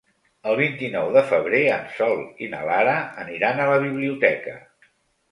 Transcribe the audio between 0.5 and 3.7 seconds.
El vint-i-nou de febrer en Sol i na Lara aniran a